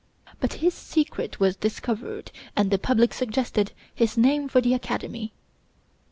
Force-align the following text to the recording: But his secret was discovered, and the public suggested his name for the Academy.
But 0.39 0.53
his 0.53 0.73
secret 0.73 1.39
was 1.39 1.55
discovered, 1.55 2.31
and 2.55 2.71
the 2.71 2.79
public 2.79 3.13
suggested 3.13 3.71
his 3.93 4.17
name 4.17 4.49
for 4.49 4.59
the 4.59 4.73
Academy. 4.73 5.31